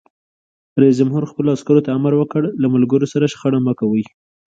رئیس 0.81 0.95
جمهور 0.99 1.23
خپلو 1.31 1.49
عسکرو 1.55 1.85
ته 1.85 1.89
امر 1.97 2.13
وکړ؛ 2.17 2.43
له 2.61 2.67
ملګرو 2.75 3.07
سره 3.13 3.29
شخړه 3.33 3.59
مه 3.65 3.73
کوئ! 3.79 4.03